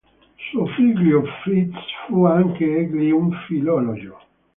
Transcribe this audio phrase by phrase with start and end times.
[0.49, 1.75] Suo figlio Fritz
[2.07, 4.17] fu anch'egli un filologo.